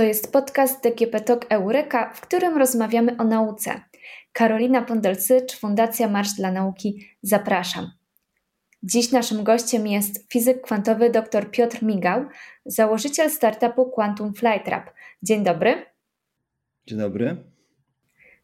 [0.00, 3.80] To jest podcast DGP Talk Eureka, w którym rozmawiamy o nauce.
[4.32, 7.06] Karolina Pondelcycz, Fundacja Marsz dla Nauki.
[7.22, 7.90] Zapraszam.
[8.82, 12.24] Dziś naszym gościem jest fizyk kwantowy dr Piotr Migał,
[12.66, 14.90] założyciel startupu Quantum Flytrap.
[15.22, 15.86] Dzień dobry.
[16.86, 17.36] Dzień dobry.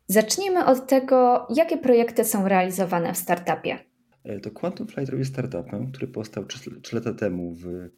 [0.07, 3.79] Zacznijmy od tego, jakie projekty są realizowane w startupie.
[4.25, 7.91] E, to Quantum Flytrap jest startupem, który powstał 3 lata temu w,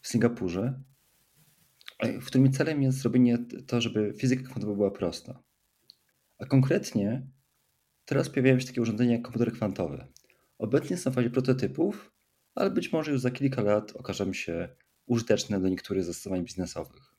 [0.00, 0.88] w Singapurze
[2.02, 5.42] w którym celem jest zrobienie to, żeby fizyka kwantowa była prosta.
[6.38, 7.26] A konkretnie
[8.04, 10.06] teraz pojawiają się takie urządzenia jak komputery kwantowe.
[10.58, 12.12] Obecnie są w fazie prototypów,
[12.54, 14.68] ale być może już za kilka lat okażą się
[15.06, 17.14] użyteczne do niektórych zastosowań biznesowych.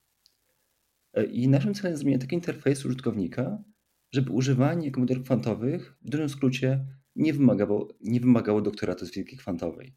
[1.32, 3.64] I naszym celem jest zrobienie takiego interfejsu użytkownika,
[4.12, 9.96] żeby używanie komputerów kwantowych w dużym skrócie nie wymagało, nie wymagało doktoratu z fizyki kwantowej.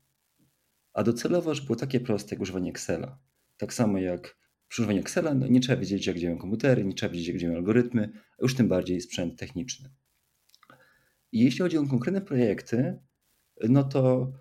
[0.92, 3.18] A docelowo, żeby było takie proste jak używanie Excela.
[3.56, 4.41] Tak samo jak
[4.72, 8.12] przy Excela no, nie trzeba wiedzieć, jak działają komputery, nie trzeba wiedzieć, jak działają algorytmy,
[8.14, 9.90] a już tym bardziej sprzęt techniczny.
[11.32, 12.98] I jeśli chodzi o konkretne projekty,
[13.68, 14.32] no to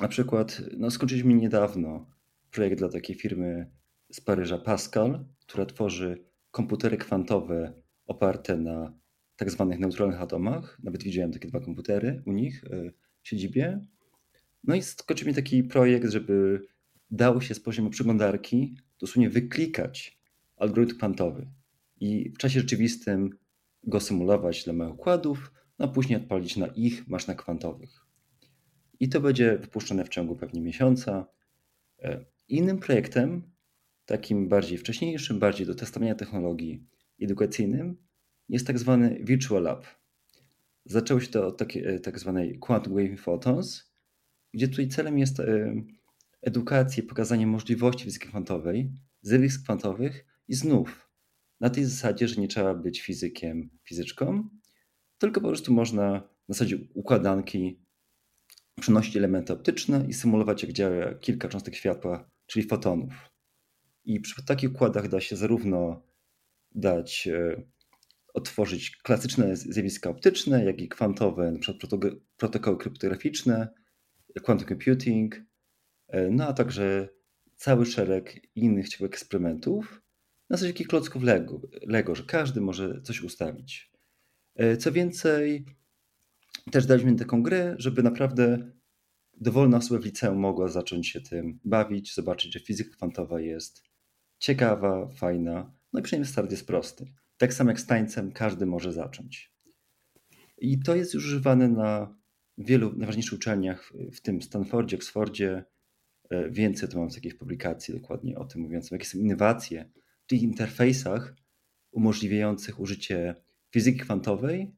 [0.00, 2.10] na przykład no, skończyliśmy niedawno
[2.50, 3.70] projekt dla takiej firmy
[4.12, 7.72] z Paryża Pascal, która tworzy komputery kwantowe
[8.06, 8.98] oparte na
[9.36, 10.78] tak zwanych neutralnych atomach.
[10.82, 12.90] Nawet widziałem takie dwa komputery u nich e,
[13.22, 13.80] w siedzibie.
[14.64, 16.66] No i skończył mi taki projekt, żeby
[17.10, 20.18] dało się z poziomu przeglądarki dosłownie wyklikać
[20.56, 21.50] algorytm kwantowy
[22.00, 23.30] i w czasie rzeczywistym
[23.82, 28.06] go symulować dla małych układów, no a później odpalić na ich maszynach kwantowych.
[29.00, 31.26] I to będzie wypuszczone w ciągu pewnie miesiąca.
[32.02, 33.42] E, innym projektem,
[34.06, 36.86] takim bardziej wcześniejszym, bardziej do testowania technologii
[37.20, 37.96] edukacyjnym,
[38.48, 39.86] jest tak zwany Virtual Lab.
[40.84, 43.92] Zaczęło się to od e, tak zwanej Quantum Wave Photons,
[44.52, 45.74] gdzie tutaj celem jest e,
[46.44, 51.10] edukację, pokazanie możliwości fizyki kwantowej, zjawisk kwantowych i znów
[51.60, 54.48] na tej zasadzie, że nie trzeba być fizykiem, fizyczką,
[55.18, 57.84] tylko po prostu można na zasadzie układanki
[58.80, 63.30] przenosić elementy optyczne i symulować, jak działa kilka cząstek światła, czyli fotonów.
[64.04, 66.02] I przy takich układach da się zarówno
[66.74, 67.62] dać, e,
[68.34, 71.72] otworzyć klasyczne zjawiska optyczne, jak i kwantowe, np.
[72.36, 73.68] protokoły kryptograficzne,
[74.42, 75.36] quantum computing,
[76.30, 77.08] no a także
[77.56, 80.02] cały szereg innych ciekawych eksperymentów
[80.50, 83.92] na zasadzie takich klocków Lego, Lego, że każdy może coś ustawić.
[84.54, 85.64] E, co więcej,
[86.70, 88.72] też daliśmy taką grę, żeby naprawdę
[89.40, 93.82] dowolna osoba w liceum mogła zacząć się tym bawić, zobaczyć, że fizyka kwantowa jest
[94.38, 97.12] ciekawa, fajna, no i przynajmniej start jest prosty.
[97.36, 99.54] Tak samo jak z tańcem, każdy może zacząć.
[100.58, 102.16] I to jest już używane na
[102.58, 105.73] wielu najważniejszych uczelniach, w tym Stanfordzie, Oxfordzie, E,
[106.50, 109.90] więcej tu mam z jakiejś publikacji dokładnie o tym mówiącym, jakie są innowacje
[110.24, 111.34] w tych interfejsach
[111.90, 113.34] umożliwiających użycie
[113.70, 114.74] fizyki kwantowej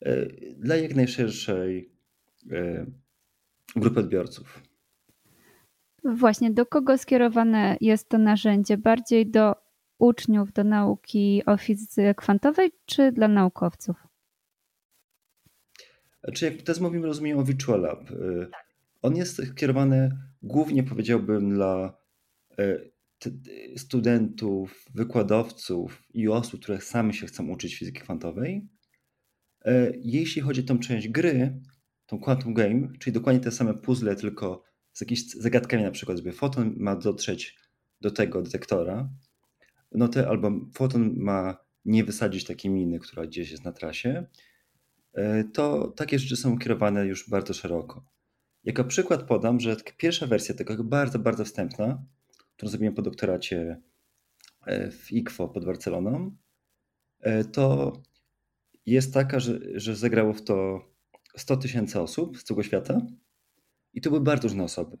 [0.00, 1.92] e, dla jak najszerszej
[2.50, 2.86] e,
[3.76, 4.62] grupy odbiorców.
[6.04, 8.76] Właśnie, do kogo skierowane jest to narzędzie?
[8.76, 9.54] Bardziej do
[9.98, 13.96] uczniów, do nauki o fizyce kwantowej, czy dla naukowców?
[16.34, 18.10] Czy jak teraz mówimy, rozumiem o Virtual Lab.
[19.02, 20.10] On jest skierowany
[20.46, 21.98] głównie powiedziałbym dla
[22.58, 22.78] e,
[23.76, 28.68] studentów, wykładowców i osób, które sami się chcą uczyć fizyki kwantowej.
[29.64, 31.60] E, jeśli chodzi o tą część gry,
[32.06, 34.62] tą Quantum Game, czyli dokładnie te same puzzle, tylko
[34.92, 37.58] z jakimiś zagadkami, na przykład, żeby foton ma dotrzeć
[38.00, 39.10] do tego detektora,
[39.92, 44.26] no te, albo foton ma nie wysadzić takiej miny, która gdzieś jest na trasie,
[45.14, 48.15] e, to takie rzeczy są kierowane już bardzo szeroko.
[48.66, 52.04] Jako przykład podam, że pierwsza wersja tego, bardzo, bardzo wstępna,
[52.56, 53.80] którą zrobiłem po doktoracie
[54.66, 56.36] e, w IKFO pod Barceloną,
[57.20, 57.92] e, to
[58.86, 60.80] jest taka, że, że zagrało w to
[61.36, 63.06] 100 tysięcy osób z całego świata
[63.92, 64.98] i to były bardzo różne osoby.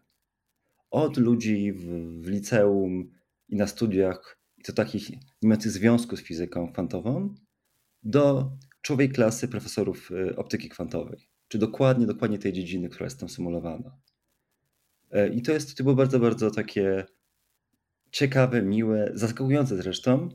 [0.90, 1.84] Od ludzi w,
[2.22, 3.10] w liceum
[3.48, 7.34] i na studiach, i to takich nie mających związku z fizyką kwantową,
[8.02, 8.50] do
[8.82, 13.96] czołowej klasy profesorów e, optyki kwantowej czy dokładnie, dokładnie tej dziedziny, która jest tam symulowana.
[15.10, 17.06] E, I to jest to było bardzo, bardzo takie
[18.10, 20.28] ciekawe, miłe, zaskakujące zresztą,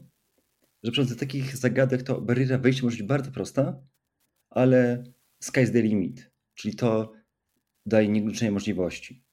[0.84, 3.82] że przy takich zagadek to bariera wejścia może być bardzo prosta,
[4.50, 5.04] ale
[5.44, 7.14] sky's the limit, czyli to
[7.86, 9.24] daje nieograniczone możliwości.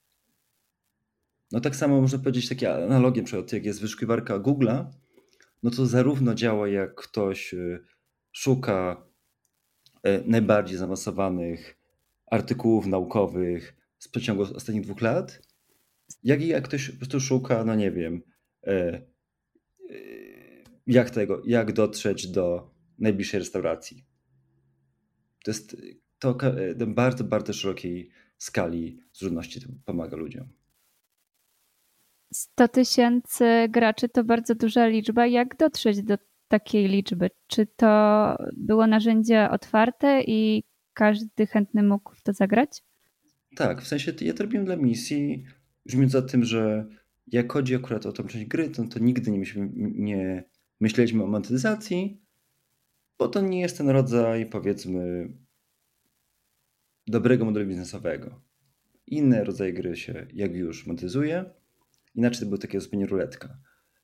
[1.52, 4.90] No tak samo można powiedzieć takie analogie, przykład jak jest wyszukiwarka Google'a,
[5.62, 7.84] no to zarówno działa jak ktoś y,
[8.32, 9.07] szuka E,
[10.24, 11.76] najbardziej zaawansowanych
[12.26, 15.42] artykułów naukowych z przeciągu ostatnich dwóch lat,
[16.24, 18.22] jak i jak ktoś po prostu szuka, no nie wiem,
[18.66, 19.02] e, e,
[20.86, 24.04] jak tego, jak dotrzeć do najbliższej restauracji.
[25.44, 25.76] To jest
[26.18, 26.38] to
[26.86, 30.48] bardzo, bardzo szerokiej skali zróżności pomaga ludziom.
[32.32, 35.26] 100 tysięcy graczy to bardzo duża liczba.
[35.26, 37.30] Jak dotrzeć do takiej liczby?
[37.46, 40.64] Czy to było narzędzie otwarte i
[40.94, 42.82] każdy chętny mógł w to zagrać?
[43.56, 45.44] Tak, w sensie ja to robiłem dla misji,
[45.94, 46.86] mówiąc o tym, że
[47.26, 50.44] jak chodzi akurat o tą część gry, to, to nigdy nie, myśl, nie
[50.80, 52.20] myśleliśmy o monetyzacji,
[53.18, 55.32] bo to nie jest ten rodzaj, powiedzmy,
[57.06, 58.40] dobrego modelu biznesowego.
[59.06, 61.44] Inne rodzaje gry się, jak już, monetyzuje.
[62.14, 63.58] Inaczej to było takie zupełnie ruletka.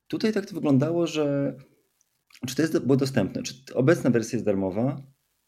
[0.09, 1.57] Tutaj tak to wyglądało, że
[2.47, 3.43] czy to jest, było dostępne?
[3.43, 5.03] Czy obecna wersja jest darmowa?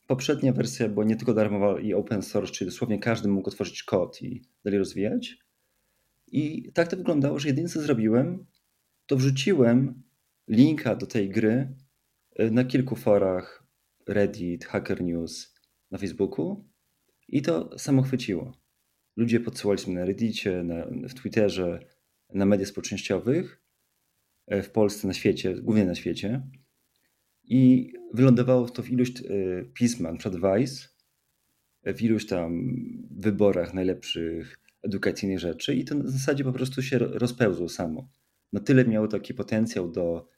[0.07, 4.23] Poprzednia wersja była nie tylko darmowa i open source, czyli dosłownie każdy mógł otworzyć kod
[4.23, 5.39] i dalej rozwijać.
[6.27, 8.47] I tak to wyglądało, że jedyne co zrobiłem,
[9.07, 10.03] to wrzuciłem
[10.49, 11.75] linka do tej gry
[12.37, 13.67] e, na kilku forach
[14.09, 15.55] Reddit, Hacker News,
[15.91, 16.65] na Facebooku
[17.29, 18.53] i to samo chwyciło.
[19.17, 21.87] Ludzie podsyłali na Reddicie, na, w Twitterze,
[22.35, 23.63] na mediach społecznościowych
[24.47, 26.43] e, w Polsce, na świecie, głównie na świecie.
[27.47, 30.89] I wylądowało to w iluś e, pismach, przykład Vice,
[31.87, 32.77] w iluś tam
[33.11, 38.09] wyborach najlepszych edukacyjnych rzeczy i to na zasadzie po prostu się rozpełzło samo.
[38.53, 40.29] Na tyle miało taki potencjał do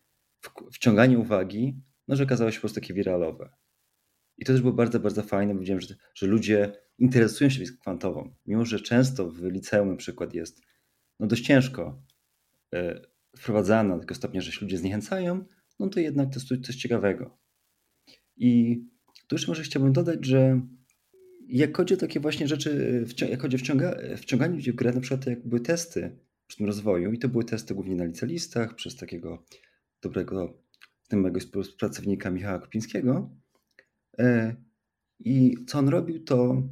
[0.73, 3.51] wciągania uwagi, no że okazało się po prostu takie wiralowe.
[4.39, 7.81] I to też było bardzo, bardzo fajne, bo widziałem, że, że ludzie interesują się fizyką
[7.81, 8.35] kwantową.
[8.47, 10.63] Mimo, że często w liceum na przykład jest
[11.21, 12.03] no dość ciężko
[12.75, 13.01] e,
[13.37, 15.45] wprowadzana do tego stopnia, że się ludzie zniechęcają,
[15.79, 17.39] no to jednak jest coś ciekawego.
[18.37, 18.83] I
[19.29, 20.61] tu już może chciałbym dodać, że
[21.49, 25.01] jak chodzi o takie właśnie rzeczy, jak chodzi o wciąga, wciąganie ludzi w grę, na
[25.01, 28.97] przykład jak były testy przy tym rozwoju i to były testy głównie na licelistach przez
[28.97, 29.45] takiego
[30.03, 30.63] dobrego,
[31.09, 33.39] tym mojego współpracownika Michała Kupińskiego,
[34.19, 34.57] E,
[35.21, 36.63] I co on robił, to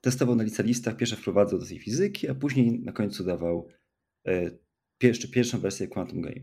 [0.00, 3.68] testował na licelistach, pierwsze wprowadzał do tej fizyki, a później na końcu dawał
[4.26, 4.50] e,
[5.30, 6.40] pierwszą wersję Quantum Game.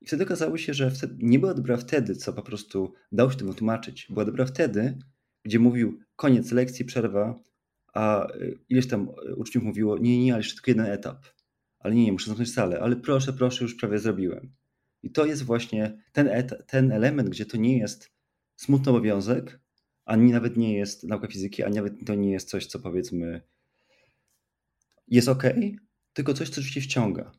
[0.00, 3.36] I wtedy okazało się, że wtedy, nie była dobra wtedy, co po prostu dało się
[3.36, 4.06] tym tłumaczyć.
[4.10, 4.98] Była dobra wtedy,
[5.44, 7.42] gdzie mówił koniec lekcji, przerwa,
[7.92, 8.32] a e,
[8.68, 11.26] ileś tam uczniów mówiło, nie, nie, ale jeszcze tylko jeden etap.
[11.78, 14.52] Ale nie, nie, muszę zamknąć salę, ale proszę, proszę, już prawie zrobiłem.
[15.02, 18.10] I to jest właśnie ten, et- ten element, gdzie to nie jest
[18.56, 19.60] smutny obowiązek,
[20.04, 23.42] ani nawet nie jest nauka fizyki, ani nawet to nie jest coś, co powiedzmy
[25.08, 25.42] jest ok,
[26.12, 27.32] tylko coś, co rzeczywiście wciąga.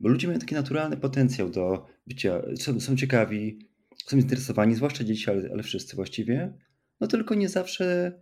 [0.00, 3.68] Bo ludzie mają taki naturalny potencjał do bycia, są, są ciekawi,
[4.04, 6.58] są zainteresowani, zwłaszcza dzieci, ale, ale wszyscy właściwie,
[7.00, 8.12] no tylko nie zawsze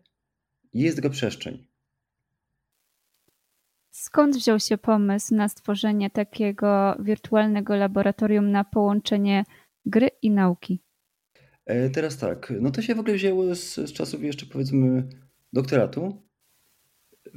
[0.75, 1.67] jest tego przestrzeń.
[3.91, 9.45] Skąd wziął się pomysł na stworzenie takiego wirtualnego laboratorium na połączenie
[9.87, 10.83] gry i nauki?
[11.67, 15.09] E, teraz tak, no to się w ogóle wzięło z, z czasów jeszcze powiedzmy
[15.53, 16.23] doktoratu.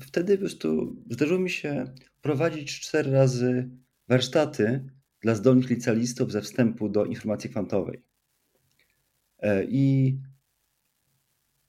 [0.02, 1.86] Wtedy po prostu zdarzyło mi się
[2.22, 3.70] prowadzić cztery razy
[4.08, 4.90] warsztaty
[5.22, 8.04] dla zdolnych licealistów ze wstępu do informacji kwantowej.
[9.40, 10.18] E, I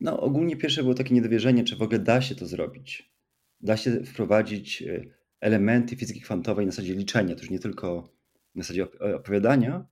[0.00, 3.12] no, ogólnie pierwsze było takie niedowierzenie, czy w ogóle da się to zrobić.
[3.60, 5.04] Da się wprowadzić e,
[5.40, 8.14] elementy fizyki kwantowej na zasadzie liczenia, to już nie tylko
[8.54, 9.86] na zasadzie opowiadania,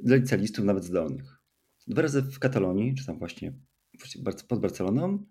[0.00, 1.40] dla licealistów nawet zdolnych
[1.90, 3.52] dwa razy w Katalonii, czy tam właśnie
[4.48, 5.26] pod Barceloną,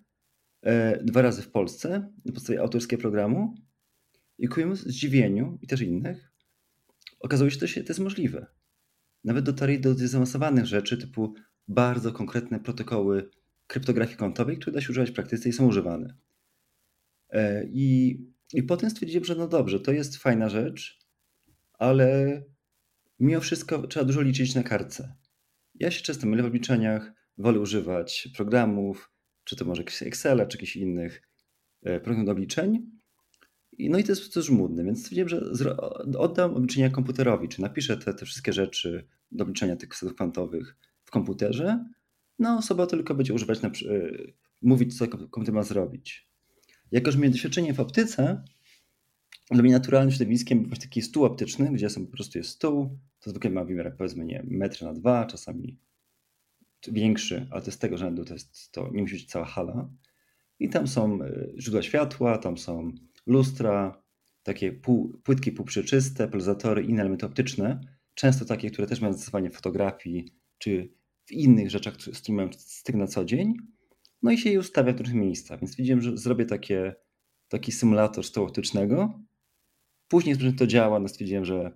[0.62, 3.56] e, dwa razy w Polsce na podstawie autorskiego programu
[4.38, 6.29] i ku zdziwieniu i też innych
[7.20, 8.48] okazało się, że to, się, to jest możliwe.
[9.24, 11.34] Nawet dotarli do zaawansowanych rzeczy typu
[11.68, 13.30] bardzo konkretne protokoły
[13.68, 16.16] kryptografii kwantowej, które da się używać w praktyce i są używane.
[17.30, 18.18] E, I,
[18.54, 21.00] I potem stwierdziłem, że no dobrze, to jest fajna rzecz,
[21.74, 22.42] ale
[23.20, 25.16] mimo wszystko trzeba dużo liczyć na kartce.
[25.76, 29.12] Ja się często mylę w obliczeniach, wolę używać programów,
[29.44, 31.22] czy to może Excela, czy jakichś innych
[31.84, 32.99] e, programów do obliczeń.
[33.80, 35.78] No i to jest coś żmudne, więc stwierdziłem, że
[36.18, 41.12] oddam obliczenia komputerowi, czy napiszę te, te wszystkie rzeczy do obliczenia tych ksywów kwantowych w
[41.12, 41.86] komputerze.
[42.40, 43.72] No, osoba tylko będzie używać, na, e,
[44.62, 46.30] mówić, co komputer ma zrobić.
[46.92, 48.44] Jako, że miałem doświadczenie w optyce,
[49.52, 53.30] dla mnie naturalnym środowiskiem był taki stół optyczny, gdzie są, po prostu jest stół, to
[53.30, 55.78] zwykle ma wymiar powiedzmy nie metr na dwa, czasami
[56.88, 59.90] większy, ale to jest tego rzędu, to, jest, to nie musi być cała hala.
[60.60, 62.92] I tam są e, źródła światła, tam są
[63.30, 64.04] lustra,
[64.44, 67.80] takie pół, płytki półprzeczyste, polizatory, inne elementy optyczne,
[68.14, 70.94] często takie, które też mają zastosowanie w fotografii czy
[71.26, 73.54] w innych rzeczach, z którymi mam styk na co dzień.
[74.22, 76.96] No i się je ustawia w różnych miejscach, więc widziałem, że zrobię takie,
[77.48, 79.24] taki symulator stołu optycznego.
[80.08, 81.72] Później, że to działa, no stwierdziłem, że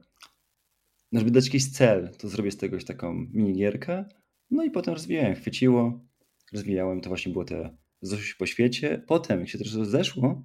[1.11, 4.05] no żeby dać jakiś cel, to zrobię z tego taką minigierkę.
[4.51, 6.05] No i potem rozwijałem, chwyciło,
[6.53, 9.03] rozwijałem, to właśnie było te zeszło się po świecie.
[9.07, 10.43] Potem, jak się też rozeszło,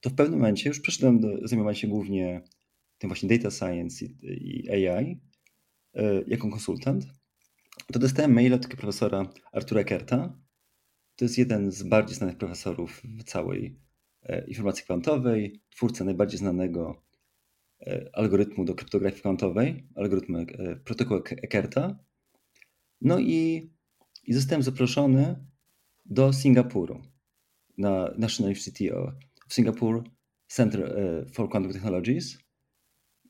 [0.00, 2.42] to w pewnym momencie już przeszedłem do zajmować się głównie
[2.98, 5.20] tym właśnie data science i, AI
[5.94, 7.06] e, jako konsultant.
[7.92, 10.38] To dostałem maila od profesora Artura Kerta.
[11.16, 13.76] To jest jeden z bardziej znanych profesorów w całej
[14.22, 17.02] e, informacji kwantowej, twórca najbardziej znanego
[17.80, 20.38] e, algorytmu do kryptografii kwantowej, algorytmu
[20.84, 21.98] protokołu Ekerta.
[23.00, 23.70] No i,
[24.24, 25.46] i zostałem zaproszony
[26.04, 27.02] do Singapuru
[27.78, 28.94] na National University
[29.50, 30.02] of Singapore
[30.48, 32.38] Center e, for Quantum Technologies.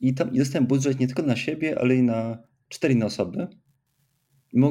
[0.01, 3.47] I tam dostałem budżet nie tylko na siebie, ale i na cztery inne osoby,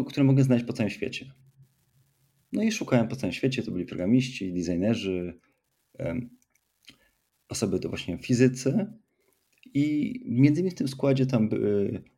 [0.06, 1.32] które mogę znaleźć po całym świecie.
[2.52, 5.38] No i szukałem po całym świecie, to byli programiści, designerzy,
[7.48, 8.86] osoby to właśnie fizycy.
[9.74, 11.48] I między innymi w tym składzie tam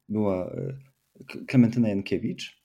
[0.08, 0.56] była
[1.46, 2.62] Klementyna Jankiewicz,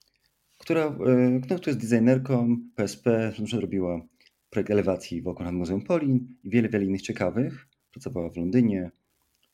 [0.57, 4.07] która, e, która jest designerką PSP, robiła
[4.57, 7.67] projekt elewacji wokół Muzeum Polin i wiele, wiele innych ciekawych.
[7.91, 8.91] Pracowała w Londynie,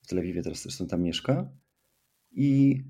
[0.01, 1.49] w Tel Awiwie, teraz zresztą tam mieszka.
[2.31, 2.81] I,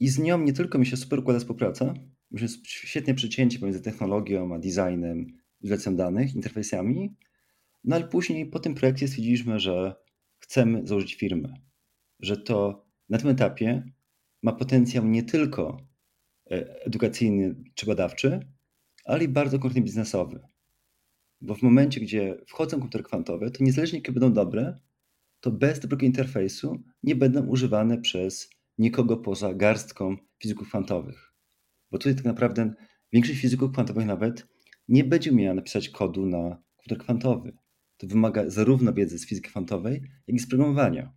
[0.00, 1.94] I z nią nie tylko mi się super układa współpraca,
[2.30, 5.26] że jest świetne przecięcie pomiędzy technologią a designem,
[5.60, 7.16] izolacją danych, interfejsami,
[7.84, 9.96] no ale później po tym projekcie stwierdziliśmy, że
[10.38, 11.54] chcemy założyć firmę,
[12.20, 13.92] że to na tym etapie
[14.42, 15.94] ma potencjał nie tylko
[16.50, 18.40] E, edukacyjny czy badawczy,
[19.04, 20.40] ale i bardzo konkretnie biznesowy.
[21.40, 24.78] Bo w momencie, gdzie wchodzą komputery kwantowe, to niezależnie jakie będą dobre,
[25.40, 31.32] to bez dobrego interfejsu nie będą używane przez nikogo poza garstką fizyków kwantowych.
[31.90, 32.74] Bo tutaj tak naprawdę
[33.12, 34.46] większość fizyków kwantowych nawet
[34.88, 37.56] nie będzie miała napisać kodu na komputer kwantowy.
[37.96, 41.12] To wymaga zarówno wiedzy z fizyki kwantowej, jak i z programowania.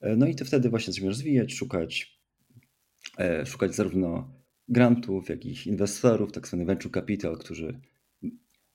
[0.00, 2.16] E, no i to wtedy właśnie zaczniemy rozwijać, szukać
[3.18, 4.32] E, szukać zarówno
[4.68, 7.80] grantów, jak i inwestorów, tak zwany venture capital, którzy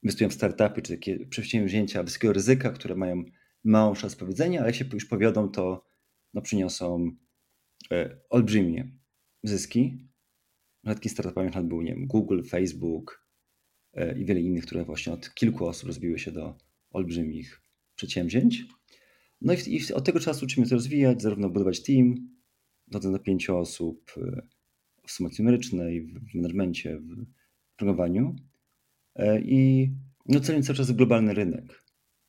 [0.04, 3.24] inwestują w startupy czy takie przedsięwzięcia wysokiego ryzyka, które mają
[3.64, 5.86] małą szansę powiedzenia, ale jak się już powiodą, to
[6.34, 7.12] no, przyniosą
[7.92, 8.92] e, olbrzymie
[9.44, 10.08] zyski.
[10.86, 13.28] Takimi startupami handlu był nie wiem, Google, Facebook
[13.94, 16.58] e, i wiele innych, które właśnie od kilku osób rozbiły się do
[16.92, 17.62] olbrzymich
[17.96, 18.66] przedsięwzięć.
[19.42, 22.30] No i, i od tego czasu uczymy to rozwijać, zarówno budować team,
[22.88, 24.42] dochodzę do pięciu osób e,
[25.08, 27.26] w sumacji numerycznej, w managemencie, w
[27.76, 28.36] programowaniu.
[29.16, 29.92] E, I
[30.26, 31.84] no, celujemy cały czas w globalny rynek.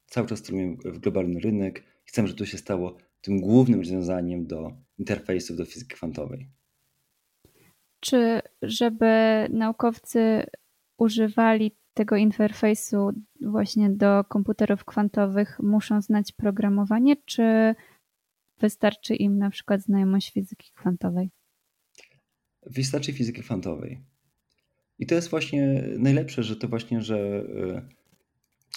[0.06, 1.84] Cały czas celujemy w globalny rynek.
[2.04, 6.48] Chcemy, żeby to się stało tym głównym rozwiązaniem do interfejsów do fizyki kwantowej.
[8.00, 10.46] Czy żeby naukowcy
[10.98, 13.10] używali tego interfejsu
[13.40, 17.74] właśnie do komputerów kwantowych, muszą znać programowanie, czy
[18.62, 21.30] Wystarczy im na przykład znajomość fizyki kwantowej.
[22.66, 24.00] Wystarczy fizyki kwantowej.
[25.02, 27.44] I to jest właśnie najlepsze, że to właśnie, że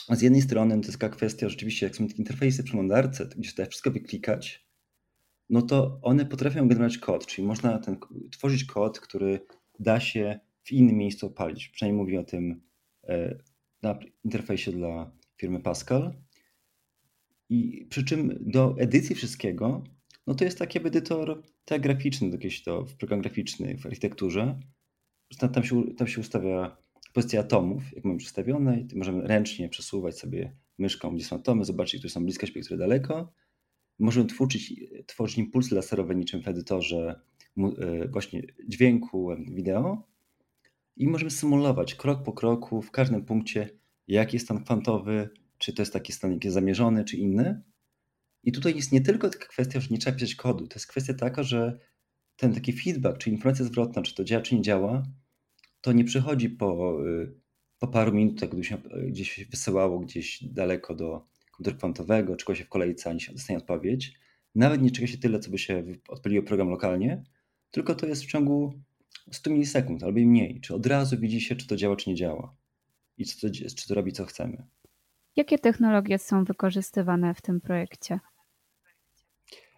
[0.10, 3.50] e, z jednej strony to jest taka kwestia, rzeczywiście, jak są takie interfejsy przeglądarce, gdzie
[3.50, 4.66] się da wszystko wyklikać,
[5.50, 7.98] no to one potrafią generować kod, czyli można ten,
[8.32, 9.40] tworzyć kod, który
[9.80, 11.70] da się w innym miejscu opalić.
[11.70, 12.62] Przynajmniej mówi o tym
[13.04, 13.40] e,
[13.82, 16.14] na interfejsie dla firmy Pascal.
[17.50, 19.84] I przy czym do edycji wszystkiego,
[20.28, 24.60] no to jest taki edytor tak graficzny, jakieś to w program graficzny, w architekturze.
[25.54, 26.78] Tam się, tam się ustawia
[27.14, 32.00] pozycja atomów, jak mamy przedstawione, i możemy ręcznie przesuwać sobie myszką, gdzie są atomy, zobaczyć,
[32.00, 33.34] które są blisko siebie, które daleko.
[34.00, 34.74] Możemy tworzyć,
[35.06, 37.22] tworzyć impulsy laserowe niczym w edytorze
[37.58, 40.08] e, właśnie dźwięku, wideo
[40.98, 43.70] i możemy symulować krok po kroku w każdym punkcie,
[44.08, 47.62] jaki jest stan kwantowy, czy to jest taki stan zamierzony, czy inny.
[48.44, 51.14] I tutaj jest nie tylko taka kwestia, że nie trzeba pisać kodu, to jest kwestia
[51.14, 51.80] taka, że
[52.36, 55.04] ten taki feedback, czy informacja zwrotna, czy to działa, czy nie działa,
[55.82, 57.34] to nie przychodzi po, y,
[57.80, 58.78] po paru minutach, gdy się
[59.08, 64.14] gdzieś wysyłało gdzieś daleko do komputera kwantowego, czego się w kolejce, ani się dostanie odpowiedź.
[64.56, 67.24] Nawet nie czeka się tyle, co by się odpaliło program lokalnie,
[67.72, 68.74] tylko to jest w ciągu
[69.32, 70.62] 100 milisekund albo i mniej.
[70.62, 72.56] Czy od razu widzi się, czy to działa, czy nie działa.
[73.18, 74.68] I czy to, czy to robi, co chcemy.
[75.36, 78.20] Jakie technologie są wykorzystywane w tym projekcie?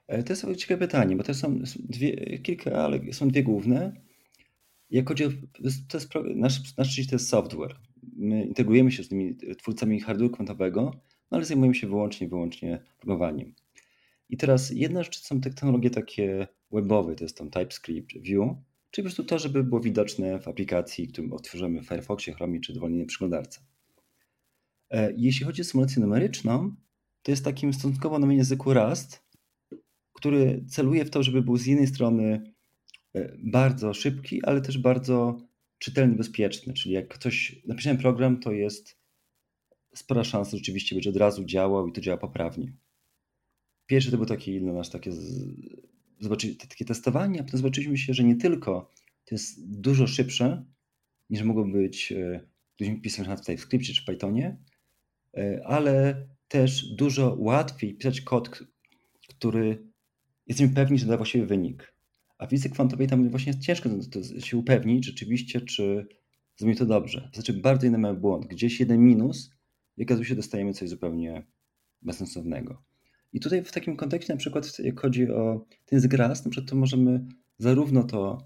[0.08, 3.94] E, to jest ciekawe pytanie, bo to są dwie, kilka, ale są dwie główne.
[4.90, 7.76] Jak chodzi o, to jest, nasz, nasz to jest software.
[8.16, 10.82] My integrujemy się z tymi twórcami hardware kwantowego,
[11.32, 13.54] no ale zajmujemy się wyłącznie, wyłącznie programowaniem.
[14.30, 18.62] I teraz jedna rzecz są technologie takie webowe, to jest tam TypeScript, Vue,
[18.92, 22.74] czyli po prostu to, żeby było widoczne w aplikacji, którą otworzymy w Firefoxie, Chromie czy
[22.74, 23.60] dowolnej przeglądarce.
[24.90, 26.76] E, jeśli chodzi o symulację numeryczną,
[27.22, 29.27] to jest takim stosunkowo nowym języku Rust,
[30.18, 32.54] który celuje w to, żeby był z jednej strony
[33.14, 35.38] e, bardzo szybki, ale też bardzo
[35.80, 36.74] czytelny, bezpieczny.
[36.74, 38.98] Czyli jak ktoś napisałem program, to jest
[39.96, 42.74] spora szansa, rzeczywiście będzie od razu działał i to działa poprawnie.
[43.86, 45.12] Pierwsze to było takie, no, nasz takie,
[46.20, 48.92] zobaczyli, takie testowanie, a potem zobaczyliśmy się, że nie tylko
[49.26, 50.66] to jest dużo szybsze
[51.30, 52.14] niż mogło być
[52.76, 54.58] gdybyśmy pisali na w skrypcie czy Pythonie,
[55.38, 58.64] e, ale też dużo łatwiej pisać kod,
[59.30, 59.87] który
[60.48, 61.94] jesteśmy pewni, że da właściwy wynik.
[62.38, 63.90] A w fizyce kwantowej tam właśnie jest ciężko
[64.40, 66.08] się upewnić rzeczywiście, czy
[66.58, 67.22] zrobimy to dobrze.
[67.22, 69.52] To znaczy bardzo jeden mały błąd, gdzieś jeden minus
[69.98, 71.46] i okazuje się, dostajemy coś zupełnie
[72.02, 72.84] bezsensownego.
[73.34, 76.76] I tutaj w takim kontekście na przykład jak chodzi o ten Rust, na przykład to
[76.76, 77.26] możemy
[77.58, 78.38] zarówno to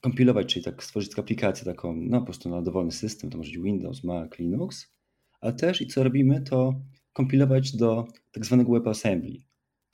[0.00, 3.58] kompilować, czyli tak stworzyć aplikację taką, no po prostu na dowolny system, to może być
[3.58, 4.94] Windows, Mac, Linux,
[5.40, 6.80] ale też i co robimy, to
[7.12, 9.38] kompilować do tak zwanego WebAssembly.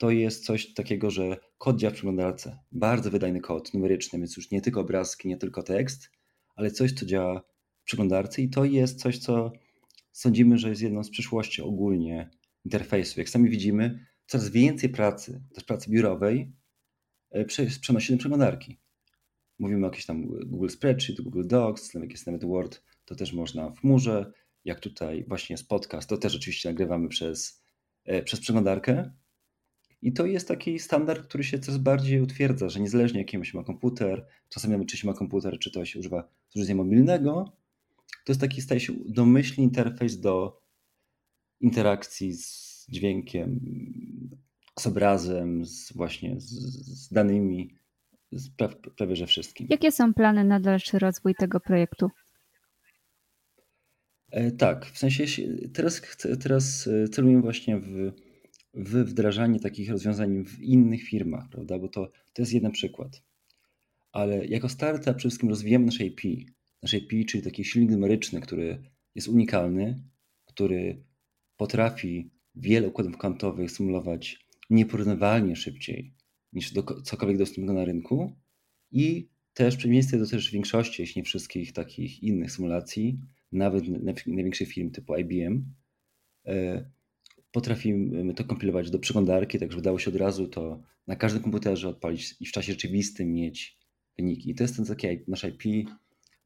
[0.01, 2.59] To jest coś takiego, że kod działa w przeglądarce.
[2.71, 6.11] Bardzo wydajny kod numeryczny, więc już nie tylko obrazki, nie tylko tekst,
[6.55, 7.41] ale coś, co działa
[7.81, 9.51] w przeglądarce i to jest coś, co
[10.11, 12.29] sądzimy, że jest jedną z przyszłości ogólnie
[12.65, 13.17] interfejsów.
[13.17, 16.53] Jak sami widzimy, coraz więcej pracy, też pracy biurowej,
[17.31, 17.45] e,
[17.81, 18.77] przenosi do przeglądarki.
[19.59, 23.69] Mówimy o jakimś tam Google Spreadsheet, Google Docs, jak jest nawet Word, to też można
[23.69, 24.31] w chmurze.
[24.65, 27.63] Jak tutaj właśnie jest podcast, to też oczywiście nagrywamy przez,
[28.05, 29.20] e, przez przeglądarkę.
[30.01, 33.63] I to jest taki standard, który się coraz bardziej utwierdza, że niezależnie jaki się ma
[33.63, 37.53] komputer, czasami nawet czy się ma komputer, czy to się używa urządzenia mobilnego,
[38.25, 40.61] to jest taki, staje się domyślny interfejs do
[41.61, 43.59] interakcji z dźwiękiem,
[44.79, 46.49] z obrazem, z właśnie z,
[47.05, 47.75] z danymi,
[48.97, 49.67] prawie że wszystkim.
[49.69, 52.09] Jakie są plany na dalszy rozwój tego projektu?
[54.31, 55.25] E, tak, w sensie
[55.73, 56.01] teraz,
[56.43, 58.11] teraz e, celujemy właśnie w,
[58.73, 61.79] w wdrażanie takich rozwiązań w innych firmach, prawda?
[61.79, 63.23] Bo to, to jest jeden przykład.
[64.11, 66.21] Ale jako startup przede wszystkim rozwijamy nasze IP.
[66.83, 68.83] Nasze IP, czyli taki silnik numeryczny, który
[69.15, 70.03] jest unikalny,
[70.45, 71.03] który
[71.57, 76.13] potrafi wiele układów kwantowych symulować nieporównywalnie szybciej
[76.53, 78.35] niż do, cokolwiek dostępnego na rynku
[78.91, 83.19] i też przeciwieństwie do też większości, jeśli nie wszystkich takich innych symulacji,
[83.51, 83.83] nawet
[84.27, 85.65] największych firm typu IBM,
[86.45, 86.89] e,
[87.51, 91.89] potrafimy to kompilować do przeglądarki, tak żeby dało się od razu to na każdym komputerze
[91.89, 93.77] odpalić i w czasie rzeczywistym mieć
[94.17, 94.51] wyniki.
[94.51, 95.89] I to jest ten taki nasza IP,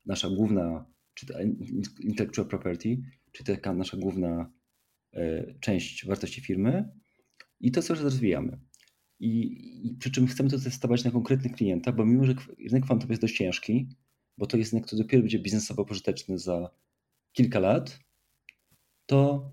[0.05, 1.25] nasza główna, czy
[1.99, 2.97] intellectual property,
[3.31, 4.51] czy taka nasza główna
[5.13, 6.89] e, część wartości firmy
[7.59, 8.59] i to co rozwijamy.
[9.19, 9.41] I,
[9.87, 13.21] I przy czym chcemy to testować na konkretnych klientach, bo mimo, że rynek kwantowy jest
[13.21, 13.89] dość ciężki,
[14.37, 16.69] bo to jest rynek, który dopiero będzie biznesowo pożyteczny za
[17.33, 17.99] kilka lat,
[19.05, 19.51] to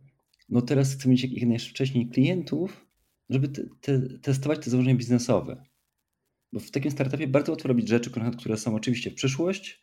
[0.53, 2.87] no teraz chcemy mieć jak najwcześniej klientów,
[3.31, 5.65] żeby te, te, testować te założenia biznesowe.
[6.53, 9.81] Bo w takim startupie bardzo łatwo robić rzeczy, które są oczywiście w przyszłość,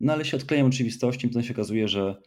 [0.00, 2.22] no ale się odklejają oczywistości i potem się okazuje, że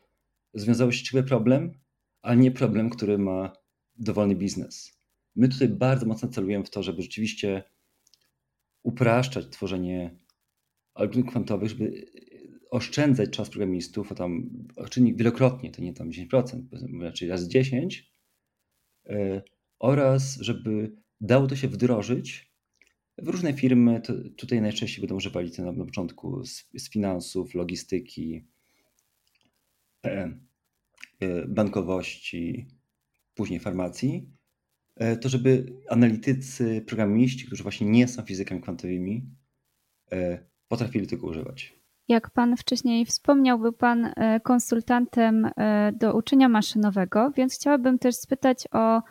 [0.53, 1.79] związało się ciekawy problem,
[2.21, 3.53] ale nie problem, który ma
[3.95, 5.01] dowolny biznes.
[5.35, 7.63] My tutaj bardzo mocno celujemy w to, żeby rzeczywiście
[8.83, 10.19] upraszczać tworzenie
[10.93, 12.05] algorytmów kwantowych, żeby
[12.71, 14.49] oszczędzać czas programistów, a tam
[14.89, 16.61] czynnik wielokrotnie, to nie tam 10%,
[17.01, 18.11] raczej raz 10,
[19.05, 19.41] e,
[19.79, 22.53] oraz żeby dało to się wdrożyć
[23.17, 24.01] w różne firmy.
[24.01, 28.45] To tutaj najczęściej będą używali to na początku z, z finansów, logistyki,
[30.05, 30.31] e,
[31.47, 32.67] bankowości,
[33.35, 34.37] później farmacji
[34.99, 39.29] E, to żeby analitycy, programiści, którzy właśnie nie są fizykami kwantowymi,
[40.67, 41.73] potrafili tego używać.
[42.07, 45.49] Jak Pan wcześniej wspomniał, był Pan e, konsultantem
[45.93, 49.01] do uczenia maszynowego, więc chciałabym też spytać o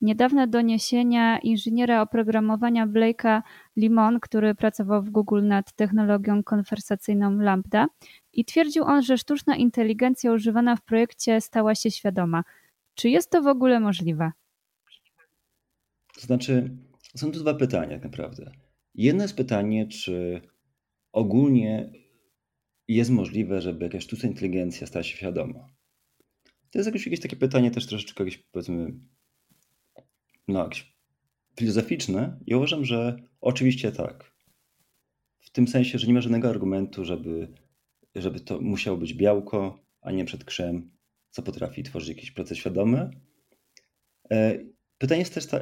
[0.00, 3.42] niedawne doniesienia inżyniera oprogramowania Blake'a
[3.76, 7.86] Limon, który pracował w Google nad technologią konwersacyjną Lambda
[8.32, 12.44] i twierdził on, że sztuczna inteligencja używana w projekcie stała się świadoma.
[12.94, 14.32] Czy jest to w ogóle możliwe?
[16.14, 16.76] To znaczy,
[17.16, 18.52] są tu dwa pytania tak naprawdę.
[18.94, 20.40] Jedno jest pytanie, czy
[21.12, 21.92] ogólnie
[22.88, 25.68] jest możliwe, żeby jakaś sztuczna inteligencja stała się świadoma.
[26.70, 28.92] To jest jakieś, jakieś takie pytanie też troszeczkę jakieś powiedzmy
[30.48, 30.94] no, jakieś
[31.58, 34.34] filozoficzne i uważam, że oczywiście tak.
[35.40, 37.54] W tym sensie, że nie ma żadnego argumentu, żeby,
[38.14, 40.90] żeby to musiało być białko, a nie przed krzem,
[41.30, 43.10] co potrafi tworzyć jakiś proces świadomy.
[44.30, 44.58] E,
[44.98, 45.60] Pytanie jest też, ta,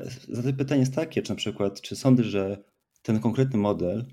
[0.59, 2.65] pytanie jest takie, czy na przykład, czy sądy, że
[3.03, 4.05] ten konkretny model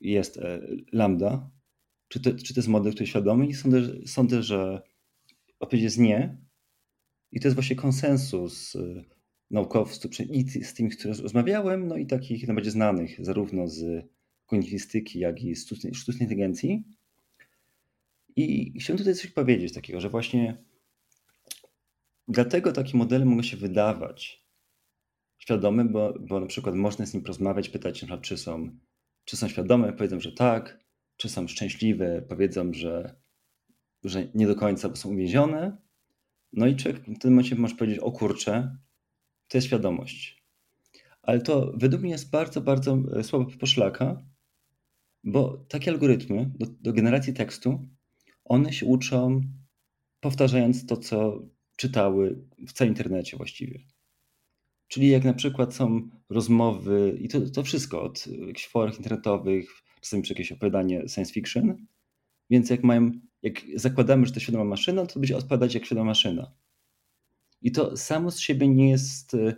[0.00, 0.60] jest e,
[0.92, 1.50] lambda,
[2.08, 4.82] czy to, czy to jest model, który jest świadomy i sądzę, sądzę, że
[5.60, 6.38] odpowiedź jest nie.
[7.32, 8.76] I to jest właśnie konsensus
[9.50, 14.06] naukowców i z tymi, z którymi rozmawiałem, no i takich najbardziej znanych, zarówno z
[14.46, 16.84] kognitywistyki, jak i z sztucznej, sztucznej inteligencji.
[18.36, 20.64] I chciałem tutaj coś powiedzieć takiego, że właśnie
[22.28, 24.48] dlatego takie modele mogą się wydawać
[25.38, 28.78] świadome, bo, bo na przykład można z nim porozmawiać, pytać czy są,
[29.28, 30.84] czy są świadome, powiedzą, że tak,
[31.16, 33.20] czy są szczęśliwe, powiedzą, że,
[34.04, 35.76] że nie do końca, bo są uwięzione.
[36.52, 38.78] No i człowiek w tym momencie może powiedzieć, o kurczę,
[39.48, 40.44] to jest świadomość.
[41.22, 44.22] Ale to według mnie jest bardzo, bardzo e, słaba poszlaka,
[45.24, 47.88] bo takie algorytmy do, do generacji tekstu,
[48.44, 49.40] one się uczą
[50.20, 51.42] powtarzając to, co
[51.76, 53.80] czytały w całym internecie właściwie.
[54.88, 59.70] Czyli jak na przykład są rozmowy, i to, to wszystko od jakichś forach internetowych,
[60.00, 61.86] czasami przy jakieś opowiadanie science fiction,
[62.50, 63.10] więc jak mają,
[63.42, 66.52] jak zakładamy, że to świadoma maszyna, to będzie odpowiadać jak świadoma maszyna.
[67.62, 69.54] I to samo z siebie nie jest, e,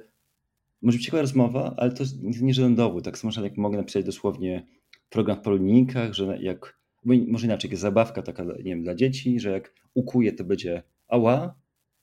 [0.82, 3.04] może być ciekawa rozmowa, ale to nie żaden dowód.
[3.04, 4.66] Tak samo jak mogę napisać dosłownie
[5.10, 9.40] program w paru linijkach, że jak, może inaczej, jest zabawka taka, nie wiem, dla dzieci,
[9.40, 11.54] że jak ukuje, to będzie ała,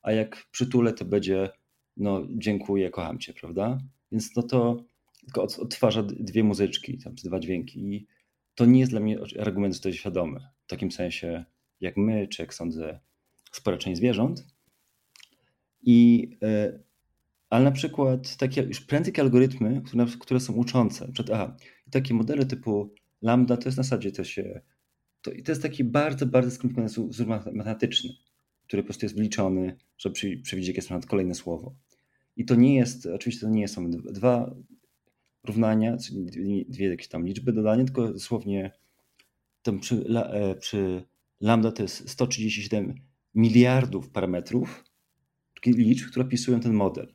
[0.01, 1.49] a jak przytulę, to będzie
[1.97, 3.77] no dziękuję, kocham cię, prawda?
[4.11, 4.83] Więc no to
[5.21, 8.07] tylko odtwarza dwie muzyczki, tam, dwa dźwięki i
[8.55, 10.49] to nie jest dla mnie argument, że to jest świadome.
[10.65, 11.45] W takim sensie,
[11.81, 12.99] jak my, czy jak sądzę,
[13.51, 14.47] spora część zwierząt.
[15.81, 16.79] I, e,
[17.49, 21.11] ale na przykład takie już prędzej algorytmy, które, które są uczące.
[21.11, 21.57] Przed, aha,
[21.91, 24.61] takie modele typu lambda to jest na zasadzie to się.
[25.21, 28.09] To, to jest taki bardzo, bardzo skomplikowany wzór matematyczny,
[28.67, 31.75] który po prostu jest wliczony, żeby przewidzieć, jakie jest kolejne słowo.
[32.37, 34.55] I to nie jest, oczywiście to nie są dwa
[35.43, 36.25] równania, czyli
[36.69, 38.71] dwie jakieś tam liczby dodanie, tylko dosłownie
[39.61, 41.03] tam przy, e, przy
[41.41, 42.95] lambda to jest 137
[43.35, 44.83] miliardów parametrów,
[45.65, 47.13] liczb, które opisują ten model,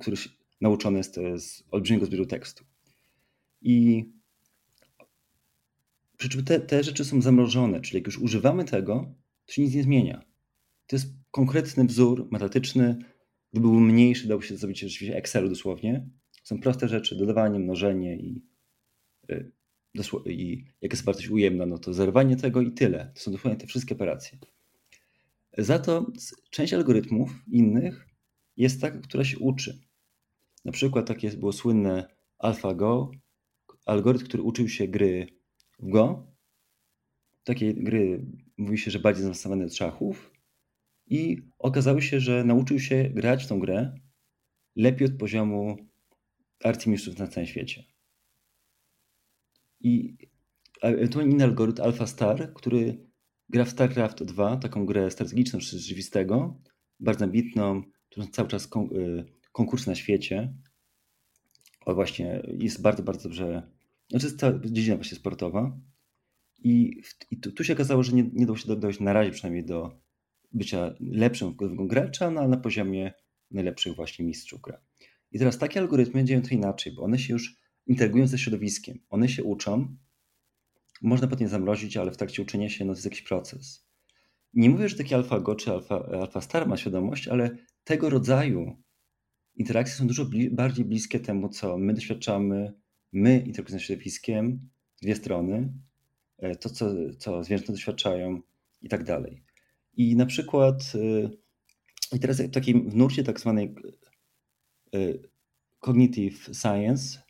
[0.00, 0.16] który
[0.60, 2.64] nauczony jest z olbrzymiego zbioru tekstu.
[3.62, 4.04] I
[6.16, 9.14] przy czym te, te rzeczy są zamrożone, czyli jak już używamy tego,
[9.46, 10.22] to się nic nie zmienia.
[10.86, 12.98] To jest konkretny wzór matematyczny.
[13.52, 16.06] Gdyby był mniejszy, dałoby się zrobić rzeczywiście Excelu dosłownie.
[16.42, 18.42] Są proste rzeczy, dodawanie, mnożenie i,
[19.30, 19.52] y,
[20.26, 23.12] i jak jest wartość ujemna, no to zerwanie tego i tyle.
[23.14, 24.38] To są dosłownie te wszystkie operacje.
[25.58, 26.06] Za to
[26.50, 28.06] część algorytmów innych
[28.56, 29.78] jest taka, która się uczy.
[30.64, 33.10] Na przykład takie było słynne AlphaGo,
[33.86, 35.26] algorytm, który uczył się gry
[35.78, 36.26] w Go.
[37.44, 40.31] Takie gry mówi się, że bardziej zaawansowane od szachów.
[41.12, 43.94] I okazało się, że nauczył się grać w tą grę
[44.76, 45.76] lepiej od poziomu
[46.64, 47.84] arcymistrzów na całym świecie.
[49.80, 50.16] I
[50.82, 53.06] ewentualnie inny algorytm AlphaStar, który
[53.48, 56.60] gra w StarCraft 2, taką grę strategiczną czy rzeczywistego,
[57.00, 60.54] bardzo ambitną, którą cały czas kon y, konkurs na świecie.
[61.86, 63.70] O właśnie, jest bardzo, bardzo dobrze.
[64.10, 65.78] Znaczy jest cała dziedzina właśnie sportowa.
[66.64, 69.64] I, i tu, tu, się okazało, że nie, nie dało się dojść na razie przynajmniej
[69.64, 70.02] do
[70.54, 73.12] bycia lepszym gracza, no, ale na poziomie
[73.50, 74.80] najlepszych właśnie mistrzów gra.
[75.32, 78.98] I teraz takie algorytmy działają to inaczej, bo one się już interagują ze środowiskiem.
[79.10, 79.96] One się uczą,
[81.02, 83.86] można potem zamrozić, ale w trakcie uczenia się no, to jest jakiś proces.
[84.54, 88.76] Nie mówię, że taki AlphaGo czy Alpha, Alpha Star ma świadomość, ale tego rodzaju
[89.54, 92.72] interakcje są dużo bli bardziej bliskie temu, co my doświadczamy,
[93.12, 94.68] my interagujemy z środowiskiem,
[95.02, 95.72] dwie strony,
[96.38, 98.40] e, to, co, co zwierzęta doświadczają
[98.82, 99.44] i tak dalej.
[99.96, 101.30] I na przykład, e,
[102.16, 103.74] i teraz w takim w nurcie tak zwanej
[104.94, 104.98] e,
[105.80, 107.22] cognitive science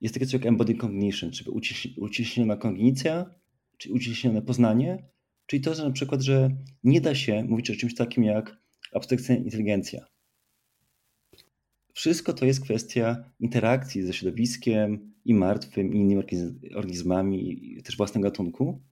[0.00, 1.50] jest takie coś jak embodied cognition, czyli
[1.96, 3.34] uciśniona kognicja,
[3.78, 5.04] czyli uciśnione poznanie,
[5.46, 6.50] czyli to, że na przykład, że
[6.84, 8.56] nie da się mówić o czymś takim jak
[8.92, 10.06] abstrakcyjna inteligencja.
[11.92, 16.22] Wszystko to jest kwestia interakcji ze środowiskiem i martwym, i innymi
[16.74, 18.82] organizmami, i też własnego gatunku.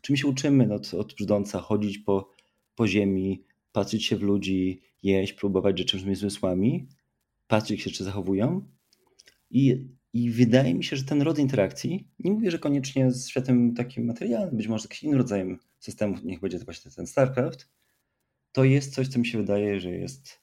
[0.00, 2.30] Czy my się uczymy no, od, od brzdąca chodzić po,
[2.76, 6.88] po ziemi, patrzeć się w ludzi, jeść, próbować rzeczy z zmysłami,
[7.46, 8.68] patrzeć, się czy zachowują.
[9.50, 9.86] I
[10.16, 14.06] i wydaje mi się, że ten rodzaj interakcji, nie mówię, że koniecznie z światem takim
[14.06, 17.68] materialnym, być może jakimś innym rodzajem systemu, niech będzie to właśnie ten StarCraft,
[18.52, 20.40] to jest coś, co mi się wydaje, że jest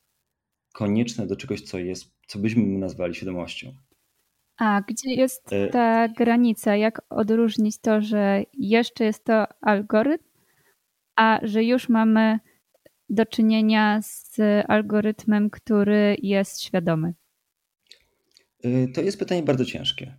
[0.73, 3.73] konieczne do czegoś, co jest, co byśmy nazwali świadomością.
[4.57, 6.75] A gdzie jest e, ta granica?
[6.75, 10.32] Jak odróżnić to, że jeszcze jest to algorytm,
[11.15, 12.39] a że już mamy
[13.10, 17.13] do czynienia z algorytmem, który jest świadomy?
[18.65, 20.17] Y, to jest pytanie bardzo ciężkie.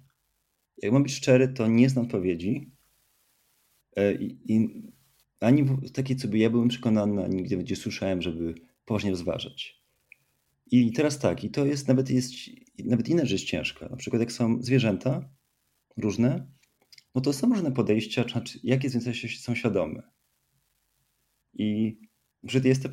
[0.82, 2.72] Jak mam być szczery, to nie znam odpowiedzi.
[3.98, 4.82] Y, I, i
[5.40, 8.54] ani takie, co by ja byłem przekonany, ani nigdy nie słyszałem, żeby
[8.84, 9.84] poważnie rozważać.
[10.70, 12.34] I teraz tak, i to jest nawet, jest
[12.84, 13.88] nawet inna rzecz ciężka.
[13.88, 15.30] Na przykład jak są zwierzęta
[15.96, 16.46] różne,
[17.14, 18.24] no to są różne podejścia,
[18.62, 20.13] jakie zwierzęta są świadome.
[21.54, 21.98] I
[22.42, 22.88] że jest,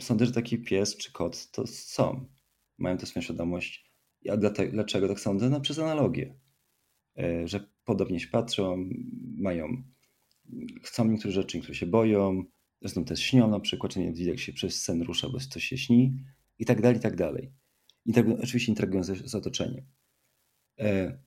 [0.00, 2.26] sądzę, że taki pies czy kot to są.
[2.78, 3.92] Mają tę swoją świadomość.
[4.30, 4.36] A
[4.72, 5.50] dlaczego tak sądzę?
[5.50, 6.34] No przez analogię.
[7.18, 8.90] E, że podobnie się patrzą,
[9.36, 9.82] mają,
[10.82, 12.44] chcą niektóre rzeczy, niektóre się boją,
[12.80, 15.64] zresztą też śnią na przykład, czy nie widać jak się przez sen rusza, bo coś
[15.64, 16.18] się śni
[16.58, 17.52] i tak dalej, i tak dalej.
[18.06, 19.84] I tak, oczywiście interagują z, z otoczeniem.
[20.78, 21.18] E,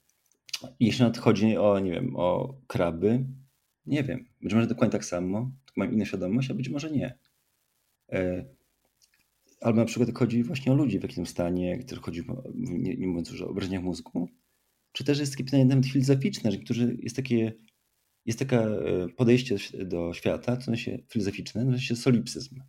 [0.79, 3.25] jeśli nadchodzi o, nie wiem, o kraby,
[3.85, 4.25] nie wiem.
[4.41, 7.17] Być może dokładnie tak samo, tylko mają inną świadomość, a być może nie.
[8.11, 8.45] E,
[9.61, 12.23] albo na przykład chodzi właśnie o ludzi w jakimś stanie, który chodzi,
[12.55, 14.29] nie, nie mówiąc już o obrażeniach mózgu,
[14.91, 17.53] czy też jest takie pytanie nawet filozoficzne, że jest takie,
[18.25, 18.67] jest takie
[19.17, 22.61] podejście do świata, w sensie filozoficzne, w sensie solipsyzm.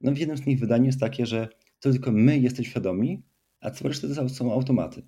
[0.00, 1.48] No w jednym z nich wydaniu jest takie, że
[1.80, 3.22] to tylko my jesteśmy świadomi,
[3.60, 5.02] a co reszta to są automaty.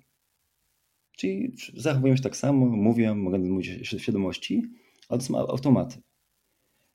[1.11, 4.63] Czyli zachowują się tak samo, mówią, mogą mówić o świadomości,
[5.09, 6.01] ale to są automaty.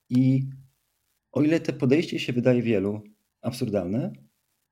[0.09, 0.47] I
[1.33, 3.03] o ile to podejście się wydaje wielu
[3.43, 4.13] absurdalne,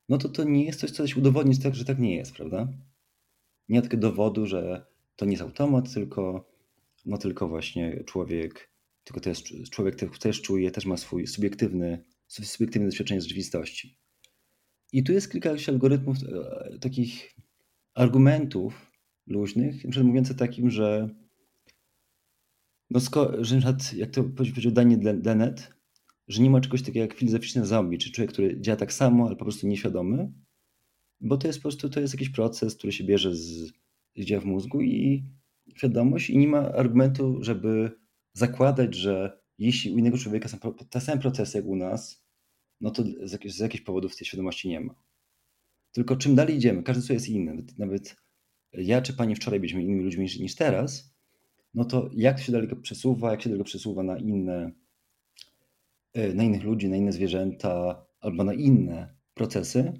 [0.08, 2.68] no to to nie jest coś, co się udowodnić, tak, że tak nie jest, prawda?
[3.68, 6.50] Nie ma takiego dowodu, że to nie jest automat, tylko,
[7.06, 8.70] no tylko właśnie człowiek,
[9.04, 13.98] tylko to jest człowiek też, też czuje, też ma swój subiektywny, subiektywne doświadczenie rzeczywistości.
[14.92, 17.34] I tu jest kilka algorytmów, e, takich
[17.94, 18.92] argumentów
[19.26, 21.08] luźnych, na przykład takim, że
[22.90, 25.74] no sko- że na przykład, jak to powiedział Daniel Dennett,
[26.28, 29.36] że nie ma czegoś takiego jak filozoficzny zombie, czy człowiek, który działa tak samo, ale
[29.36, 30.32] po prostu nieświadomy,
[31.20, 33.72] bo to jest po prostu to jest jakiś proces, który się bierze z,
[34.16, 35.24] z dzieła w mózgu i
[35.76, 37.90] świadomość i nie ma argumentu, żeby
[38.32, 40.58] zakładać, że jeśli u innego człowieka są
[40.90, 42.24] te same procesy jak u nas,
[42.80, 44.94] no to z, z jakichś powodów tej świadomości nie ma.
[45.92, 47.64] Tylko czym dalej idziemy, każdy co jest inny.
[47.78, 48.16] Nawet
[48.72, 51.17] ja czy pani wczoraj byliśmy innymi ludźmi niż, niż teraz,
[51.74, 54.72] no to jak się daleko przesuwa, jak się daleko przesuwa na inne,
[56.12, 59.92] e, na innych ludzi, na inne zwierzęta albo na inne procesy,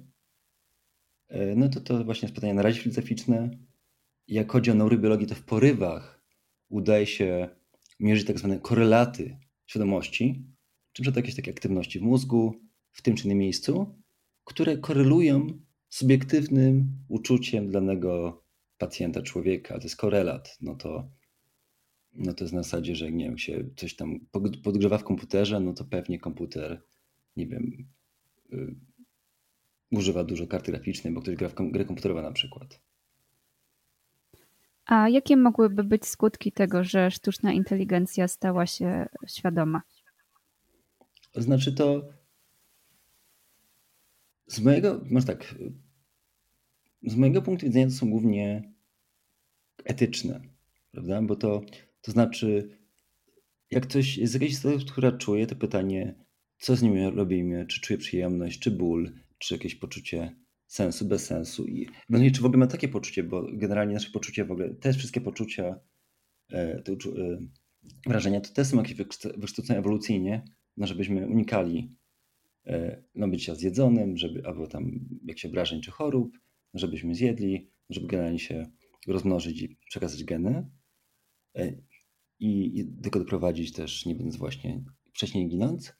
[1.27, 3.49] e, no to to właśnie jest pytanie na razie filozoficzne.
[4.27, 6.23] Jak chodzi o neurobiologię, to w porywach
[6.69, 7.49] udaje się
[7.99, 10.45] mierzyć tak zwane korelaty świadomości,
[10.93, 12.55] czy to jakieś takie aktywności w mózgu,
[12.91, 13.95] w tym czy innym miejscu,
[14.43, 15.47] które korelują
[15.89, 18.43] z subiektywnym uczuciem danego
[18.77, 19.77] pacjenta, człowieka.
[19.77, 20.57] To jest korelat.
[20.61, 21.11] No to
[22.13, 24.19] no to jest na zasadzie, że nie wiem, się coś tam
[24.63, 26.81] podgrzewa w komputerze, no to pewnie komputer,
[27.37, 27.87] nie wiem,
[28.53, 28.75] y,
[29.91, 32.81] używa dużo karty graficznej, bo ktoś gra w grę komputerową na przykład.
[34.85, 39.81] A jakie mogłyby być skutki tego, że sztuczna inteligencja stała się świadoma?
[41.35, 42.09] Znaczy to
[44.47, 45.55] z mojego, może tak,
[47.03, 48.73] z mojego punktu widzenia to są głównie
[49.83, 50.41] etyczne,
[50.91, 51.21] prawda?
[51.21, 51.61] Bo to
[52.01, 52.79] to znaczy,
[53.71, 56.25] jak coś jest jakaś istota, która czuje, to pytanie,
[56.57, 60.35] co z nim robimy, czy czuje przyjemność, czy ból, czy jakieś poczucie
[60.67, 61.65] sensu, bez sensu.
[61.67, 64.93] I nie, czy w ogóle ma takie poczucie, bo generalnie nasze poczucie w ogóle, te
[64.93, 65.79] wszystkie poczucia,
[66.51, 66.97] e, te, e,
[68.07, 68.93] wrażenia, to też są jakieś
[69.37, 70.43] wykształcone ewolucyjnie,
[70.77, 71.95] no żebyśmy unikali
[72.65, 74.91] e, no, bycia zjedzonym, żeby, albo tam
[75.25, 76.37] jakichś obrażeń czy chorób,
[76.73, 78.71] żebyśmy zjedli, żeby generalnie się
[79.07, 80.69] rozmnożyć i przekazać geny
[82.39, 85.93] i, i tylko doprowadzić też, nie będąc właśnie wcześniej ginąc.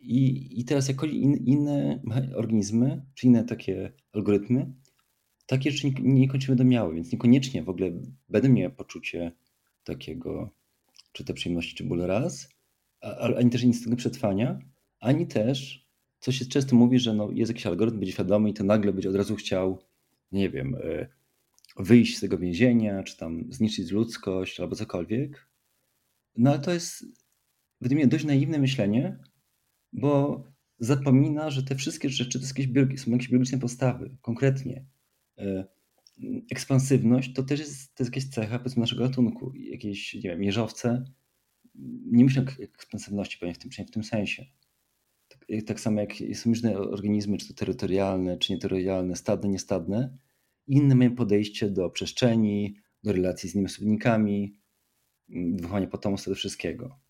[0.00, 2.02] I, I teraz jak chodzi in, inne
[2.36, 4.72] organizmy, czy inne takie algorytmy,
[5.46, 7.90] takie rzeczy nie, niekoniecznie będą miały, więc niekoniecznie w ogóle
[8.28, 9.32] będę miał poczucie
[9.84, 10.50] takiego,
[11.12, 12.48] czy te przyjemności, czy ból raz,
[13.36, 14.58] ani też instynktu przetrwania,
[15.00, 15.88] ani też,
[16.20, 19.08] co się często mówi, że no, jest jakiś algorytm, będzie świadomy i to nagle będzie
[19.08, 19.78] od razu chciał,
[20.32, 21.08] nie wiem, y,
[21.76, 25.48] wyjść z tego więzienia, czy tam zniszczyć ludzkość, albo cokolwiek.
[26.36, 27.04] No ale to jest
[27.80, 29.18] według mnie dość naiwne myślenie,
[29.92, 30.42] bo
[30.78, 34.86] zapomina, że te wszystkie rzeczy to jakieś są jakieś biologiczne postawy, konkretnie.
[35.38, 35.64] E,
[36.50, 39.52] ekspansywność to też jest, to jest jakaś cecha powiedzmy naszego gatunku.
[39.54, 41.04] Jakieś, nie wiem, jeżowce
[42.04, 44.46] nie myślą o ekspansywności pewnie w tym, w tym sensie.
[45.28, 50.18] Tak, tak samo jak są różne organizmy, czy to terytorialne, czy nieterytorialne, stadne, niestadne,
[50.66, 53.56] inne mają podejście do przestrzeni, do relacji z
[55.30, 57.00] mm, wychowania potomstwa, do wszystkiego.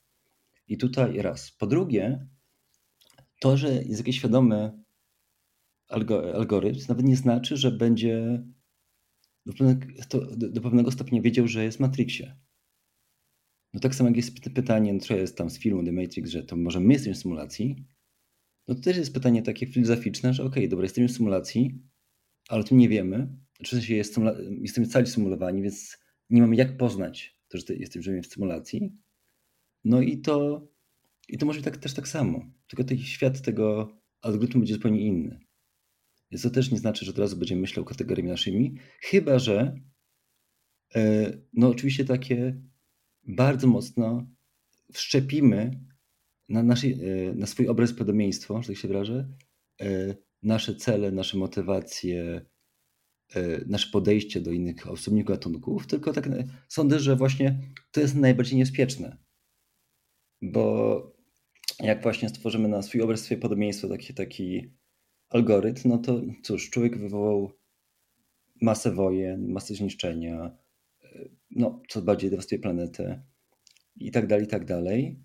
[0.68, 1.50] I tutaj raz.
[1.50, 2.26] Po drugie,
[3.40, 4.82] to, że jest jakiś świadomy
[6.34, 8.44] algorytm, nawet nie znaczy, że będzie
[9.46, 9.86] do pewnego,
[10.36, 12.36] do pewnego stopnia wiedział, że jest w Matrixie.
[13.74, 16.56] No tak samo jak jest pytanie, no, jest tam z filmu The Matrix, że to
[16.56, 17.86] może my jesteśmy w symulacji,
[18.68, 21.78] no to też jest pytanie takie filozoficzne, że okej, okay, dobra, jesteśmy w symulacji,
[22.48, 23.41] ale o tym nie wiemy.
[23.64, 24.16] W sensie jest
[24.60, 25.98] jesteśmy cali symulowani, więc
[26.30, 28.92] nie mamy jak poznać to, że jesteśmy w symulacji.
[29.84, 30.66] No i to,
[31.28, 32.46] i to może być tak, też tak samo.
[32.68, 35.40] Tylko ten świat tego algorytmu będzie zupełnie inny.
[36.30, 39.80] Więc to też nie znaczy, że od razu będziemy myślał kategoriami naszymi, chyba że
[40.94, 42.62] e, no oczywiście takie
[43.22, 44.26] bardzo mocno
[44.92, 45.80] wszczepimy
[46.48, 49.28] na, naszej, e, na swój obraz podobieństwo, że tak się wyrażę,
[49.80, 52.46] e, nasze cele, nasze motywacje,
[53.66, 56.28] nasze podejście do innych osobników gatunków, tylko tak
[56.68, 57.58] sądzę, że właśnie
[57.90, 59.16] to jest najbardziej niebezpieczne.
[60.42, 61.16] Bo
[61.80, 64.74] jak właśnie stworzymy na swój obraz swoje podobieństwo, taki, taki
[65.28, 67.52] algorytm, no to cóż, człowiek wywołał
[68.60, 70.56] masę wojen, masę zniszczenia,
[71.50, 73.22] no, co bardziej dewastuje planetę
[73.96, 75.22] i tak dalej, i tak dalej.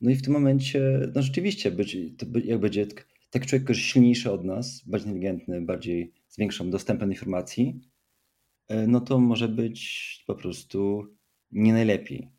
[0.00, 1.96] No i w tym momencie, no rzeczywiście, być,
[2.44, 2.86] jak będzie
[3.30, 7.80] tak człowiek, który jest silniejszy od nas, bardziej inteligentny, bardziej z większym dostępem do informacji,
[8.68, 11.06] e, no to może być po prostu
[11.50, 12.30] nie najlepiej.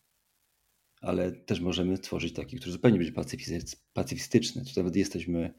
[1.01, 3.13] Ale też możemy tworzyć taki, który zupełnie będzie
[3.93, 4.65] pacyfistyczny.
[4.65, 5.53] Tutaj nawet jesteśmy,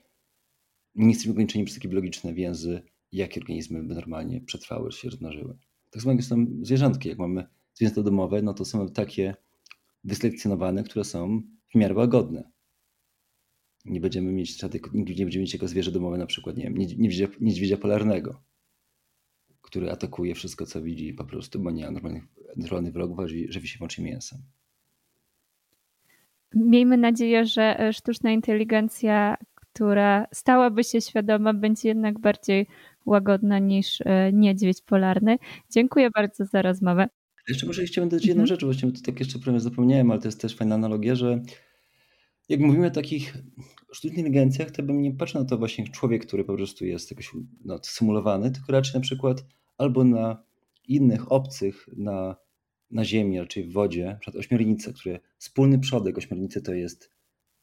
[0.95, 5.59] nie jesteśmy ograniczeni przez takie biologiczne więzy, jakie organizmy by normalnie przetrwały, się rozmnożyły.
[5.91, 9.35] Tak samo jak są zwierzątki, jak mamy zwierzęta domowe, no to są takie
[10.05, 11.43] wyselekcjonowane, które są
[11.75, 12.51] w miarę łagodne.
[13.85, 16.75] Nie będziemy mieć żadnych, nigdy nie będziemy mieć jako zwierzę domowe na przykład, nie wiem,
[16.77, 18.43] niedźwiedzia, niedźwiedzia polarnego,
[19.63, 22.25] który atakuje wszystko, co widzi po prostu, bo nie ma normalnych,
[22.57, 24.39] naturalnych wrogów, a żywi się wyłącznie mięsem.
[26.55, 32.67] Miejmy nadzieję, że e, sztuczna inteligencja, która stałaby się świadoma, będzie jednak bardziej
[33.07, 35.39] łagodna niż e, niedźwiedź polarny.
[35.71, 37.09] Dziękuję bardzo za rozmowę.
[37.49, 38.47] Jeszcze może chciałbym dodać jedną mhm.
[38.47, 41.43] rzecz, właśnie tak jeszcze prawie zapomniałem, ale to jest też fajna analogia, że
[42.49, 43.37] jak mówimy o takich
[43.93, 47.31] sztucznych inteligencjach, to bym nie patrzył na to właśnie człowiek, który po prostu jest jakoś
[47.65, 49.45] no, symulowany, tylko raczej na przykład
[49.79, 50.43] albo na
[50.89, 52.37] innych obcych na,
[52.91, 57.13] na ziemi, raczej w wodzie, na przykład ośmiornice, które wspólny przodek ośmiornicy to jest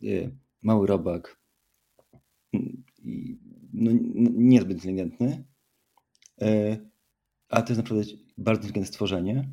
[0.04, 1.39] y, mały robak,
[3.04, 3.38] i,
[3.74, 3.91] no,
[4.34, 5.45] niezbyt inteligentny,
[6.41, 6.45] y,
[7.50, 8.04] a to jest naprawdę
[8.38, 9.50] bardzo inteligentne stworzenie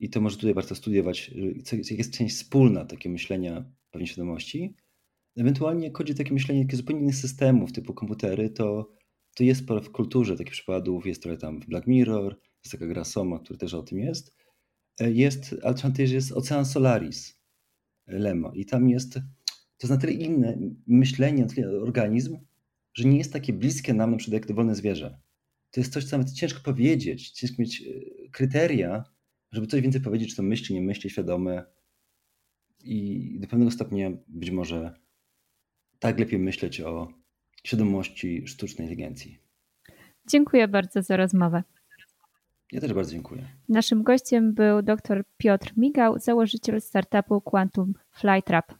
[0.00, 1.30] i to może tutaj warto studiować,
[1.72, 4.76] jak jest część wspólna takiego myślenia pewnej świadomości.
[5.36, 8.92] Ewentualnie chodzi o takie myślenie takie zupełnie innych systemów, typu komputery, to,
[9.36, 13.04] to jest w kulturze takich przypadków, jest trochę tam w Black Mirror, jest taka gra
[13.04, 14.36] Soma, który też o tym jest.
[15.00, 17.40] E, jest alternatywa, jest Ocean Solaris,
[18.06, 19.20] e, Lema i tam jest, to
[19.82, 22.38] jest na tyle inne myślenie, na tyle organizm,
[22.94, 25.18] że nie jest takie bliskie nam na przykład jak dowolne zwierzę.
[25.70, 29.04] To jest coś, co nawet ciężko powiedzieć, ciężko mieć e, kryteria,
[29.52, 31.64] żeby coś więcej powiedzieć, czy to myśli, nie myśli, świadome
[32.84, 34.94] i do pewnego stopnia być może
[35.98, 37.08] tak lepiej myśleć o
[37.64, 39.38] świadomości sztucznej inteligencji.
[40.28, 41.62] Dziękuję bardzo za rozmowę.
[42.72, 43.48] Ja też bardzo dziękuję.
[43.68, 48.72] Naszym gościem był dr Piotr Migał, założyciel startupu Quantum Flytrap.